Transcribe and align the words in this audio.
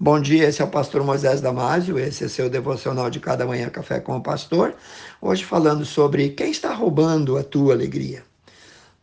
Bom 0.00 0.18
dia, 0.20 0.48
esse 0.48 0.60
é 0.60 0.64
o 0.64 0.68
pastor 0.68 1.04
Moisés 1.04 1.40
Damásio, 1.40 1.98
esse 1.98 2.24
é 2.24 2.28
seu 2.28 2.48
devocional 2.48 3.10
de 3.10 3.20
cada 3.20 3.46
manhã 3.46 3.68
café 3.68 4.00
com 4.00 4.16
o 4.16 4.22
pastor. 4.22 4.74
Hoje 5.20 5.44
falando 5.44 5.84
sobre 5.84 6.30
quem 6.30 6.50
está 6.50 6.72
roubando 6.72 7.36
a 7.36 7.44
tua 7.44 7.74
alegria. 7.74 8.24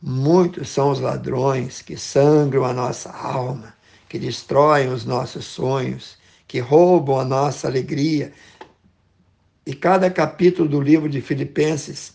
Muitos 0.01 0.69
são 0.69 0.89
os 0.91 0.99
ladrões 0.99 1.81
que 1.81 1.95
sangram 1.95 2.65
a 2.65 2.73
nossa 2.73 3.11
alma, 3.11 3.73
que 4.09 4.17
destroem 4.17 4.89
os 4.89 5.05
nossos 5.05 5.45
sonhos, 5.45 6.17
que 6.47 6.59
roubam 6.59 7.19
a 7.19 7.23
nossa 7.23 7.67
alegria. 7.67 8.33
E 9.65 9.75
cada 9.75 10.09
capítulo 10.09 10.67
do 10.67 10.81
livro 10.81 11.07
de 11.07 11.21
Filipenses, 11.21 12.13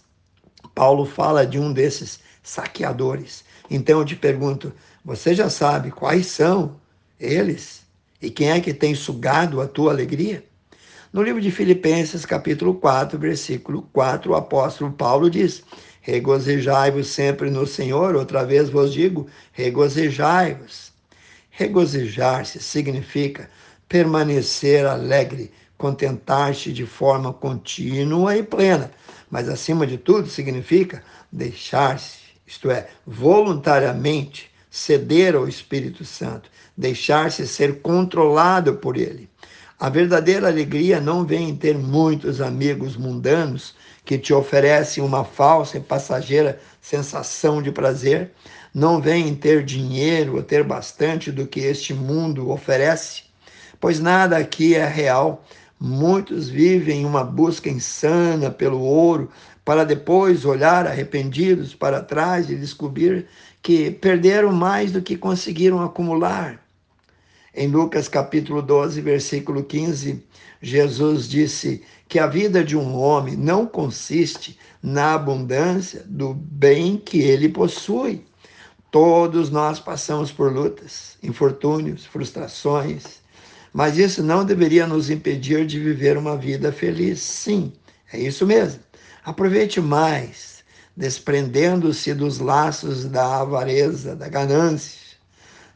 Paulo 0.75 1.07
fala 1.07 1.47
de 1.47 1.59
um 1.59 1.73
desses 1.73 2.19
saqueadores. 2.43 3.45
Então 3.71 4.01
eu 4.01 4.05
te 4.05 4.17
pergunto, 4.17 4.73
você 5.05 5.33
já 5.33 5.49
sabe 5.49 5.91
quais 5.91 6.27
são 6.27 6.77
eles? 7.19 7.84
E 8.25 8.31
quem 8.31 8.53
é 8.53 8.59
que 8.59 8.73
tem 8.73 8.95
sugado 8.95 9.61
a 9.61 9.69
tua 9.69 9.93
alegria? 9.93 10.43
No 11.13 11.23
livro 11.23 11.43
de 11.43 11.51
Filipenses, 11.51 12.25
capítulo 12.25 12.73
4, 12.77 13.19
versículo 13.19 13.82
4, 13.93 14.32
o 14.32 14.35
apóstolo 14.35 14.91
Paulo 14.91 15.29
diz: 15.29 15.63
Regozijai-vos 16.01 17.09
sempre 17.09 17.51
no 17.51 17.67
Senhor, 17.67 18.17
outra 18.17 18.43
vez 18.43 18.71
vos 18.71 18.95
digo, 18.95 19.27
regozijai-vos. 19.53 20.91
Regozijar-se 21.51 22.61
significa 22.61 23.51
permanecer 23.87 24.87
alegre, 24.87 25.53
contentar-se 25.77 26.73
de 26.73 26.87
forma 26.87 27.31
contínua 27.31 28.39
e 28.39 28.43
plena, 28.43 28.91
mas 29.31 29.51
acima 29.51 29.87
de 29.87 29.99
tudo 29.99 30.31
significa 30.31 31.04
deixar-se, 31.31 32.20
isto 32.47 32.70
é, 32.70 32.89
voluntariamente 33.06 34.53
ceder 34.75 35.37
ao 35.37 35.47
Espírito 35.47 36.05
Santo, 36.05 36.51
deixar-se 36.77 37.47
ser 37.47 37.81
controlado 37.81 38.75
por 38.75 38.97
ele. 38.97 39.31
A 39.78 39.89
verdadeira 39.89 40.48
alegria 40.48 41.01
não 41.01 41.25
vem 41.25 41.51
em 41.51 41.55
ter 41.55 41.78
muitos 41.78 42.41
amigos 42.41 42.97
mundanos 42.97 43.77
que 44.05 44.19
te 44.19 44.35
oferecem 44.35 45.05
uma 45.05 45.25
falsa 45.25 45.79
e 45.79 45.81
passageira 45.81 46.59
sensação 46.83 47.63
de 47.63 47.71
prazer, 47.71 48.33
não 48.75 49.01
vem 49.01 49.29
em 49.29 49.35
ter 49.37 49.65
dinheiro 49.65 50.35
ou 50.35 50.43
ter 50.43 50.65
bastante 50.65 51.31
do 51.31 51.47
que 51.47 51.61
este 51.61 51.95
mundo 51.95 52.51
oferece, 52.51 53.23
pois 53.81 54.01
nada 54.01 54.37
aqui 54.37 54.75
é 54.75 54.89
real. 54.89 55.45
Muitos 55.79 56.48
vivem 56.48 57.05
uma 57.05 57.23
busca 57.23 57.69
insana 57.69 58.51
pelo 58.51 58.81
ouro, 58.81 59.31
para 59.65 59.84
depois 59.84 60.45
olhar 60.45 60.87
arrependidos 60.87 61.75
para 61.75 62.03
trás 62.03 62.51
e 62.51 62.57
descobrir 62.57 63.27
que 63.62 63.91
perderam 63.91 64.53
mais 64.53 64.93
do 64.93 65.01
que 65.01 65.17
conseguiram 65.17 65.83
acumular. 65.83 66.62
Em 67.55 67.69
Lucas 67.69 68.09
capítulo 68.09 68.61
12, 68.61 69.01
versículo 69.01 69.62
15, 69.62 70.23
Jesus 70.61 71.29
disse 71.29 71.83
que 72.09 72.19
a 72.19 72.27
vida 72.27 72.65
de 72.65 72.77
um 72.77 72.97
homem 72.97 73.37
não 73.37 73.65
consiste 73.65 74.59
na 74.83 75.15
abundância 75.15 76.03
do 76.05 76.35
bem 76.35 76.97
que 76.98 77.20
ele 77.20 77.48
possui. 77.48 78.25
Todos 78.91 79.51
nós 79.51 79.81
passamos 79.81 80.31
por 80.31 80.53
lutas, 80.53 81.17
infortúnios, 81.23 82.05
frustrações, 82.05 83.20
mas 83.73 83.98
isso 83.98 84.23
não 84.23 84.45
deveria 84.45 84.87
nos 84.87 85.09
impedir 85.09 85.67
de 85.67 85.81
viver 85.81 86.19
uma 86.19 86.37
vida 86.37 86.70
feliz. 86.70 87.20
Sim, 87.20 87.73
é 88.12 88.19
isso 88.20 88.47
mesmo. 88.47 88.81
Aproveite 89.25 89.80
mais, 89.80 90.62
desprendendo-se 90.97 92.12
dos 92.14 92.39
laços 92.39 93.05
da 93.06 93.41
avareza, 93.41 94.14
da 94.14 94.28
ganância 94.28 95.05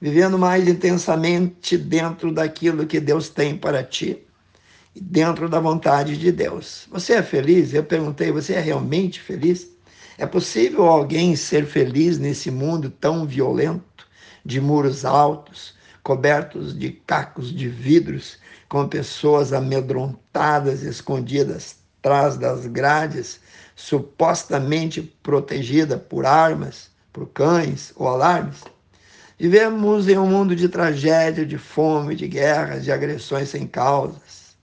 vivendo 0.00 0.38
mais 0.38 0.66
intensamente 0.68 1.76
dentro 1.76 2.32
daquilo 2.32 2.86
que 2.86 3.00
Deus 3.00 3.28
tem 3.28 3.56
para 3.56 3.82
ti 3.82 4.24
e 4.94 5.00
dentro 5.00 5.48
da 5.48 5.60
vontade 5.60 6.16
de 6.16 6.30
Deus. 6.30 6.86
Você 6.90 7.14
é 7.14 7.22
feliz? 7.22 7.74
Eu 7.74 7.84
perguntei, 7.84 8.30
você 8.30 8.54
é 8.54 8.60
realmente 8.60 9.20
feliz? 9.20 9.68
É 10.16 10.26
possível 10.26 10.86
alguém 10.86 11.36
ser 11.36 11.66
feliz 11.66 12.18
nesse 12.18 12.50
mundo 12.50 12.90
tão 12.90 13.26
violento, 13.26 14.06
de 14.44 14.60
muros 14.60 15.04
altos, 15.04 15.74
cobertos 16.02 16.76
de 16.76 16.90
cacos 16.90 17.54
de 17.54 17.68
vidros, 17.68 18.38
com 18.68 18.88
pessoas 18.88 19.52
amedrontadas, 19.52 20.82
escondidas 20.82 21.76
atrás 22.08 22.38
das 22.38 22.66
grades, 22.66 23.38
supostamente 23.76 25.02
protegida 25.22 25.98
por 25.98 26.24
armas, 26.24 26.90
por 27.12 27.26
cães 27.28 27.92
ou 27.96 28.08
alarmes? 28.08 28.64
Vivemos 29.38 30.08
em 30.08 30.16
um 30.18 30.26
mundo 30.26 30.56
de 30.56 30.68
tragédia, 30.68 31.44
de 31.44 31.58
fome, 31.58 32.16
de 32.16 32.26
guerras, 32.26 32.82
de 32.82 32.90
agressões 32.90 33.50
sem 33.50 33.66
causas, 33.66 34.56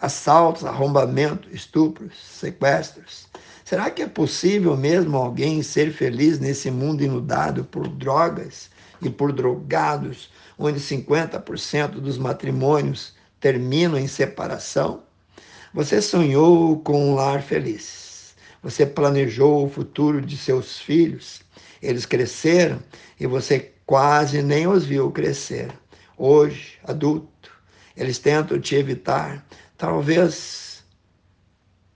assaltos, 0.00 0.64
arrombamentos, 0.64 1.52
estupros, 1.52 2.14
sequestros. 2.16 3.26
Será 3.64 3.90
que 3.90 4.02
é 4.02 4.06
possível 4.06 4.76
mesmo 4.76 5.16
alguém 5.16 5.62
ser 5.62 5.92
feliz 5.92 6.38
nesse 6.38 6.70
mundo 6.70 7.02
inundado 7.02 7.64
por 7.64 7.88
drogas 7.88 8.70
e 9.02 9.10
por 9.10 9.32
drogados, 9.32 10.30
onde 10.56 10.78
50% 10.78 12.00
dos 12.00 12.16
matrimônios 12.18 13.14
terminam 13.40 13.98
em 13.98 14.06
separação? 14.06 15.02
Você 15.74 16.00
sonhou 16.00 16.78
com 16.78 17.10
um 17.10 17.14
lar 17.16 17.42
feliz. 17.42 18.36
Você 18.62 18.86
planejou 18.86 19.64
o 19.64 19.68
futuro 19.68 20.22
de 20.22 20.36
seus 20.36 20.78
filhos. 20.78 21.42
Eles 21.82 22.06
cresceram 22.06 22.78
e 23.18 23.26
você 23.26 23.72
quase 23.84 24.40
nem 24.40 24.68
os 24.68 24.84
viu 24.84 25.10
crescer. 25.10 25.72
Hoje, 26.16 26.78
adulto, 26.84 27.50
eles 27.96 28.20
tentam 28.20 28.60
te 28.60 28.76
evitar. 28.76 29.44
Talvez 29.76 30.84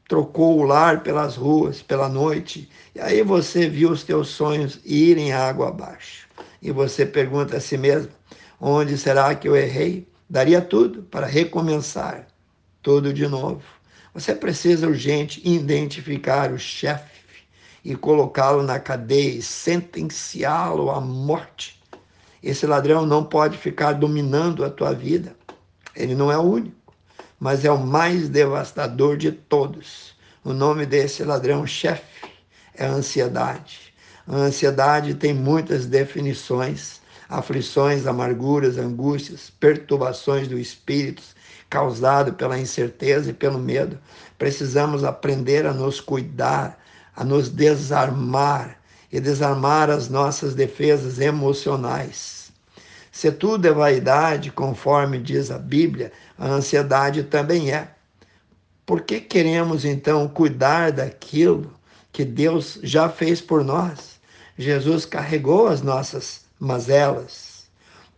trocou 0.09 0.59
o 0.59 0.65
lar 0.65 1.05
pelas 1.05 1.37
ruas, 1.37 1.81
pela 1.81 2.09
noite, 2.09 2.69
e 2.97 3.01
aí 3.01 3.23
você 3.23 3.69
viu 3.69 3.93
os 3.93 4.03
teus 4.03 4.27
sonhos 4.27 4.81
irem 4.85 5.33
água 5.33 5.69
abaixo. 5.69 6.27
E 6.61 6.73
você 6.73 7.07
pergunta 7.07 7.59
a 7.59 7.61
si 7.61 7.79
mesmo: 7.79 8.11
onde 8.61 8.99
será 8.99 9.37
que 9.37 9.47
eu 9.47 9.55
errei? 9.55 10.09
Daria 10.29 10.61
tudo 10.61 11.05
para 11.05 11.29
recomeçar 11.29 12.27
tudo 12.83 13.13
de 13.13 13.27
novo. 13.27 13.63
Você 14.15 14.35
precisa 14.35 14.87
urgente 14.87 15.41
identificar 15.47 16.53
o 16.53 16.59
chefe 16.59 17.23
e 17.85 17.95
colocá-lo 17.95 18.63
na 18.63 18.79
cadeia 18.79 19.39
e 19.39 19.43
sentenciá-lo 19.43 20.91
à 20.91 21.01
morte 21.01 21.79
esse 22.43 22.67
ladrão 22.67 23.05
não 23.05 23.25
pode 23.25 23.59
ficar 23.59 23.93
dominando 23.93 24.65
a 24.65 24.71
tua 24.71 24.95
vida. 24.95 25.35
Ele 25.95 26.15
não 26.15 26.31
é 26.31 26.39
o 26.39 26.43
único, 26.43 26.95
mas 27.39 27.65
é 27.65 27.71
o 27.71 27.79
mais 27.79 28.29
devastador 28.29 29.17
de 29.17 29.33
todos. 29.33 30.15
O 30.45 30.53
nome 30.53 30.87
desse 30.87 31.25
ladrão-chefe 31.25 32.31
é 32.75 32.87
a 32.87 32.91
ansiedade. 32.91 33.93
A 34.27 34.37
ansiedade 34.37 35.15
tem 35.15 35.35
muitas 35.35 35.87
definições: 35.87 37.01
aflições, 37.29 38.07
amarguras, 38.07 38.79
angústias, 38.79 39.51
perturbações 39.61 40.49
do 40.49 40.59
espírito 40.59 41.23
causado 41.69 42.33
pela 42.33 42.59
incerteza 42.59 43.31
e 43.31 43.35
pelo 43.35 43.59
medo. 43.59 43.99
Precisamos 44.39 45.05
aprender 45.05 45.67
a 45.67 45.75
nos 45.75 46.01
cuidar, 46.01 46.79
a 47.15 47.25
nos 47.25 47.49
desarmar 47.49 48.79
e 49.13 49.21
desarmar 49.21 49.91
as 49.91 50.09
nossas 50.09 50.55
defesas 50.55 51.19
emocionais. 51.19 52.51
Se 53.11 53.33
tudo 53.33 53.67
é 53.67 53.73
vaidade, 53.73 54.51
conforme 54.51 55.19
diz 55.19 55.51
a 55.51 55.59
Bíblia, 55.59 56.13
a 56.39 56.47
ansiedade 56.47 57.25
também 57.25 57.73
é. 57.73 57.89
Por 58.87 59.03
que 59.03 59.21
queremos 59.21 59.85
então 59.85 60.29
cuidar 60.29 60.93
daquilo 60.93 61.73
que 62.13 62.25
Deus 62.25 62.79
já 62.83 63.09
fez 63.09 63.41
por 63.41 63.65
nós? 63.65 64.19
Jesus 64.57 65.05
carregou 65.05 65.69
as 65.69 65.83
nossas 65.83 66.48
mazelas, 66.59 67.69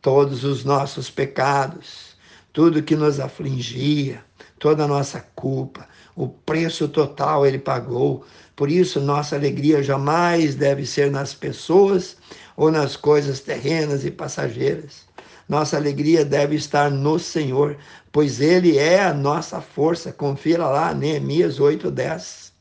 todos 0.01 0.45
os 0.45 0.65
nossos 0.65 1.11
pecados, 1.11 2.17
tudo 2.53 2.83
que 2.83 2.97
nos 2.97 3.21
afligia, 3.21 4.25
toda 4.59 4.85
a 4.85 4.89
nossa 4.89 5.21
culpa, 5.35 5.89
o 6.17 6.29
preço 6.29 6.89
total 6.89 7.47
ele 7.47 7.59
pagou. 7.59 8.25
Por 8.57 8.71
isso, 8.71 9.01
nossa 9.01 9.37
alegria 9.37 9.83
jamais 9.83 10.55
deve 10.55 10.85
ser 10.85 11.11
nas 11.11 11.35
pessoas 11.35 12.17
ou 12.57 12.71
nas 12.71 12.97
coisas 12.97 13.41
terrenas 13.41 14.05
e 14.05 14.11
passageiras. 14.11 15.09
Nossa 15.49 15.77
alegria 15.77 16.25
deve 16.25 16.55
estar 16.55 16.91
no 16.91 17.19
Senhor, 17.19 17.77
pois 18.13 18.41
Ele 18.41 18.79
é 18.79 19.03
a 19.03 19.13
nossa 19.13 19.61
força. 19.61 20.13
Confira 20.13 20.67
lá, 20.67 20.95
Neemias 20.95 21.59
8,10. 21.59 22.53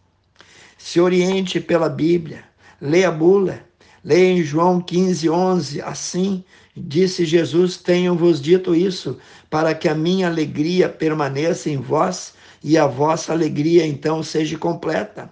Se 0.78 1.00
oriente 1.00 1.60
pela 1.60 1.90
Bíblia, 1.90 2.44
leia 2.82 3.10
a 3.10 3.12
bula, 3.12 3.60
leia 4.04 4.40
em 4.40 4.44
João 4.44 4.82
15, 4.82 5.30
11. 5.30 5.82
Assim 5.82 6.44
disse 6.76 7.26
Jesus: 7.26 7.78
Tenho-vos 7.78 8.42
dito 8.42 8.76
isso, 8.76 9.18
para 9.50 9.74
que 9.74 9.88
a 9.88 9.96
minha 9.96 10.28
alegria 10.28 10.90
permaneça 10.90 11.70
em 11.70 11.78
vós 11.78 12.34
e 12.64 12.78
a 12.78 12.88
vossa 12.88 13.32
alegria 13.32 13.86
então 13.86 14.22
seja 14.22 14.58
completa. 14.58 15.30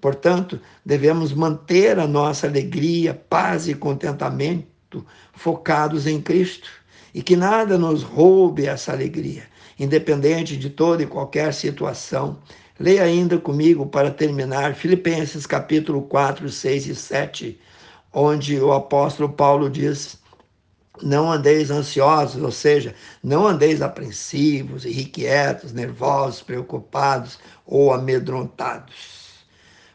Portanto, 0.00 0.60
devemos 0.84 1.32
manter 1.32 1.98
a 1.98 2.06
nossa 2.06 2.46
alegria, 2.46 3.14
paz 3.28 3.66
e 3.66 3.74
contentamento 3.74 5.04
focados 5.34 6.06
em 6.06 6.20
Cristo. 6.20 6.68
e 7.14 7.22
que 7.22 7.34
nada 7.34 7.78
nos 7.78 8.02
roube 8.02 8.66
essa 8.66 8.92
alegria, 8.92 9.44
independente 9.78 10.54
de 10.54 10.68
toda 10.68 11.02
e 11.02 11.06
qualquer 11.06 11.54
situação. 11.54 12.38
Leia 12.78 13.04
ainda 13.04 13.38
comigo 13.38 13.86
para 13.86 14.10
terminar 14.10 14.74
Filipenses 14.74 15.46
capítulo 15.46 16.02
4, 16.02 16.50
6 16.50 16.88
e 16.88 16.94
7, 16.94 17.58
onde 18.18 18.58
o 18.58 18.72
apóstolo 18.72 19.28
Paulo 19.28 19.68
diz: 19.68 20.16
Não 21.02 21.30
andeis 21.30 21.70
ansiosos, 21.70 22.42
ou 22.42 22.50
seja, 22.50 22.94
não 23.22 23.46
andeis 23.46 23.82
apreensivos, 23.82 24.86
irrequietos, 24.86 25.74
nervosos, 25.74 26.40
preocupados 26.40 27.38
ou 27.66 27.92
amedrontados, 27.92 29.44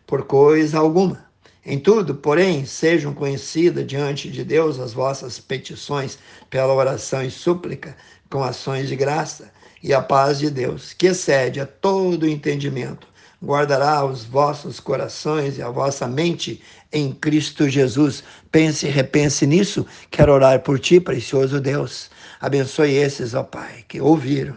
por 0.05 0.25
coisa 0.25 0.77
alguma. 0.77 1.25
Em 1.65 1.79
tudo, 1.79 2.13
porém, 2.13 2.63
sejam 2.63 3.13
conhecidas 3.13 3.85
diante 3.87 4.29
de 4.29 4.43
Deus 4.43 4.79
as 4.79 4.93
vossas 4.93 5.39
petições 5.39 6.19
pela 6.49 6.73
oração 6.73 7.23
e 7.23 7.31
súplica, 7.31 7.95
com 8.29 8.43
ações 8.43 8.87
de 8.87 8.95
graça, 8.95 9.51
e 9.81 9.95
a 9.95 10.01
paz 10.01 10.37
de 10.37 10.49
Deus, 10.51 10.93
que 10.93 11.07
excede 11.07 11.59
a 11.59 11.65
todo 11.65 12.27
entendimento, 12.27 13.07
guardará 13.43 14.05
os 14.05 14.23
vossos 14.23 14.79
corações 14.79 15.57
e 15.57 15.61
a 15.61 15.69
vossa 15.69 16.07
mente 16.07 16.61
em 16.91 17.11
Cristo 17.11 17.67
Jesus. 17.67 18.23
Pense 18.51 18.85
e 18.85 18.89
repense 18.89 19.47
nisso. 19.47 19.85
Quero 20.11 20.33
orar 20.33 20.59
por 20.61 20.79
ti, 20.79 20.99
precioso 20.99 21.59
Deus. 21.59 22.09
Abençoe 22.39 22.93
esses, 22.95 23.33
ó 23.33 23.43
Pai, 23.43 23.83
que 23.87 23.99
ouviram, 23.99 24.55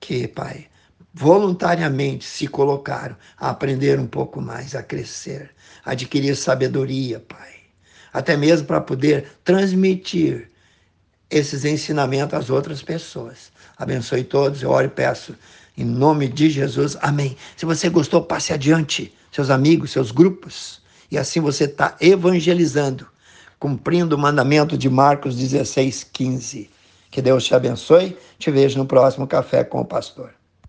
que, 0.00 0.26
Pai, 0.26 0.66
voluntariamente 1.12 2.24
se 2.24 2.46
colocaram 2.46 3.16
a 3.38 3.50
aprender 3.50 3.98
um 3.98 4.06
pouco 4.06 4.40
mais, 4.40 4.74
a 4.74 4.82
crescer, 4.82 5.50
a 5.84 5.92
adquirir 5.92 6.34
sabedoria, 6.34 7.20
Pai. 7.20 7.54
Até 8.12 8.36
mesmo 8.36 8.66
para 8.66 8.80
poder 8.80 9.26
transmitir 9.44 10.48
esses 11.30 11.64
ensinamentos 11.64 12.38
às 12.38 12.48
outras 12.48 12.82
pessoas. 12.82 13.52
Abençoe 13.76 14.24
todos, 14.24 14.62
eu 14.62 14.70
oro 14.70 14.86
e 14.86 14.90
peço 14.90 15.34
em 15.78 15.84
nome 15.84 16.26
de 16.28 16.50
Jesus. 16.50 16.96
Amém. 17.00 17.36
Se 17.56 17.64
você 17.64 17.88
gostou, 17.88 18.22
passe 18.22 18.52
adiante, 18.52 19.14
seus 19.30 19.48
amigos, 19.48 19.92
seus 19.92 20.10
grupos, 20.10 20.82
e 21.10 21.16
assim 21.16 21.40
você 21.40 21.64
está 21.64 21.96
evangelizando, 22.00 23.06
cumprindo 23.58 24.16
o 24.16 24.18
mandamento 24.18 24.76
de 24.76 24.90
Marcos 24.90 25.36
16, 25.36 26.04
15. 26.12 26.68
Que 27.10 27.22
Deus 27.22 27.44
te 27.44 27.54
abençoe. 27.54 28.16
Te 28.38 28.50
vejo 28.50 28.78
no 28.78 28.86
próximo 28.86 29.26
Café 29.26 29.64
com 29.64 29.80
o 29.80 29.84
Pastor. 29.84 30.37